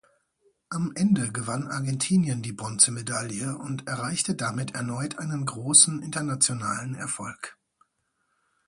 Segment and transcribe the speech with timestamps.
[0.69, 7.55] Am Ende gewann Argentinien die Bronzemedaille und erreichte damit erneut einen großen internationalen Erfolg.